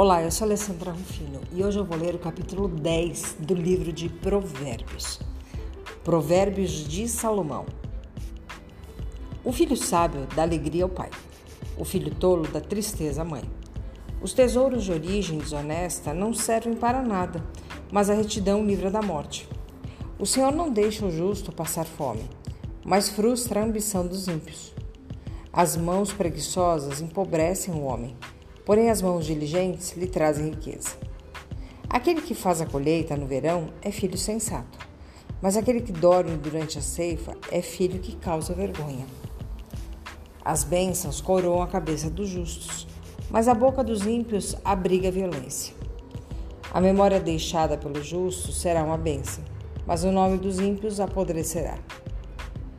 [0.00, 3.92] Olá, eu sou Alessandra Rufino e hoje eu vou ler o capítulo 10 do livro
[3.92, 5.18] de Provérbios.
[6.04, 7.66] Provérbios de Salomão.
[9.44, 11.10] O filho sábio dá alegria ao pai,
[11.76, 13.42] o filho tolo dá tristeza à mãe.
[14.22, 17.44] Os tesouros de origem desonesta não servem para nada,
[17.90, 19.48] mas a retidão livra da morte.
[20.16, 22.22] O Senhor não deixa o justo passar fome,
[22.84, 24.72] mas frustra a ambição dos ímpios.
[25.52, 28.16] As mãos preguiçosas empobrecem o homem
[28.68, 30.90] porém as mãos diligentes lhe trazem riqueza.
[31.88, 34.78] Aquele que faz a colheita no verão é filho sensato,
[35.40, 39.06] mas aquele que dorme durante a ceifa é filho que causa vergonha.
[40.44, 42.86] As bênçãos coroam a cabeça dos justos,
[43.30, 45.74] mas a boca dos ímpios abriga a violência.
[46.70, 49.42] A memória deixada pelos justos será uma bênção,
[49.86, 51.78] mas o nome dos ímpios apodrecerá.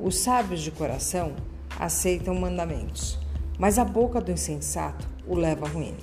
[0.00, 1.36] Os sábios de coração
[1.78, 3.16] aceitam mandamentos,
[3.56, 5.96] mas a boca do insensato o leva à ruína.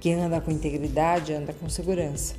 [0.00, 2.34] Quem anda com integridade anda com segurança,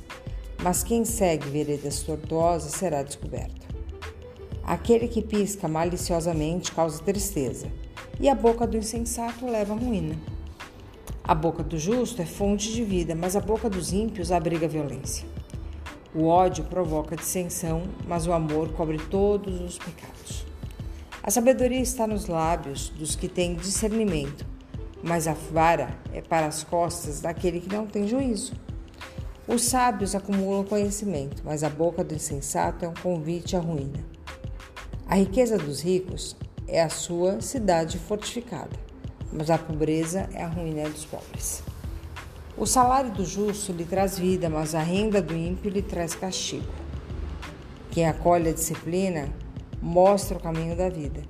[0.62, 3.66] mas quem segue veredas tortuosas será descoberto.
[4.62, 7.68] Aquele que pisca maliciosamente causa tristeza,
[8.18, 10.16] e a boca do insensato leva à ruína.
[11.22, 15.26] A boca do justo é fonte de vida, mas a boca dos ímpios abriga violência.
[16.14, 20.46] O ódio provoca dissensão, mas o amor cobre todos os pecados.
[21.22, 24.46] A sabedoria está nos lábios dos que têm discernimento,
[25.02, 28.52] mas a vara é para as costas daquele que não tem juízo.
[29.46, 34.04] Os sábios acumulam conhecimento, mas a boca do insensato é um convite à ruína.
[35.06, 36.36] A riqueza dos ricos
[36.66, 38.76] é a sua cidade fortificada,
[39.32, 41.62] mas a pobreza é a ruína dos pobres.
[42.58, 46.72] O salário do justo lhe traz vida, mas a renda do ímpio lhe traz castigo.
[47.90, 49.28] Quem acolhe a disciplina
[49.80, 51.22] mostra o caminho da vida,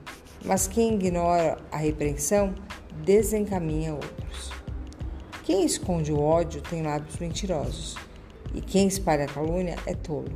[0.45, 2.55] mas quem ignora a repreensão
[3.05, 4.51] desencaminha outros.
[5.45, 7.97] Quem esconde o ódio tem lábios mentirosos,
[8.55, 10.33] e quem espalha calúnia é tolo.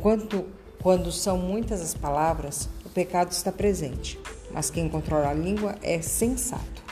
[0.00, 0.46] Quanto,
[0.82, 4.18] quando são muitas as palavras, o pecado está presente,
[4.50, 6.82] mas quem controla a língua é sensato.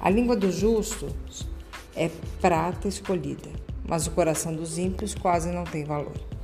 [0.00, 1.46] A língua dos justos
[1.94, 2.10] é
[2.40, 3.50] prata escolhida,
[3.86, 6.37] mas o coração dos ímpios quase não tem valor.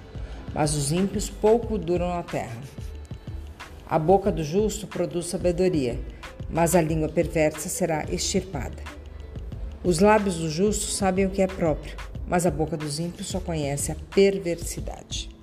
[0.52, 2.60] mas os ímpios pouco duram na terra.
[3.88, 6.00] A boca do justo produz sabedoria,
[6.50, 8.82] mas a língua perversa será extirpada.
[9.84, 11.94] Os lábios do justo sabem o que é próprio,
[12.26, 15.35] mas a boca dos ímpios só conhece a perversidade.